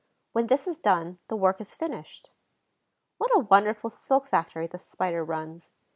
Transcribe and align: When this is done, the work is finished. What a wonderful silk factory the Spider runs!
When 0.31 0.47
this 0.47 0.65
is 0.65 0.79
done, 0.79 1.19
the 1.27 1.35
work 1.35 1.61
is 1.61 1.75
finished. 1.75 2.31
What 3.19 3.29
a 3.35 3.39
wonderful 3.45 3.91
silk 3.91 4.25
factory 4.25 4.65
the 4.65 4.79
Spider 4.79 5.23
runs! 5.23 5.73